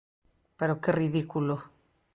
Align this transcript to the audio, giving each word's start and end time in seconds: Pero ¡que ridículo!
Pero 0.57 0.79
¡que 0.81 0.91
ridículo! 0.99 1.55